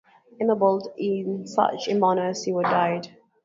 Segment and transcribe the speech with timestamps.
[0.39, 3.09] Ennobled in such a manner, Siward died.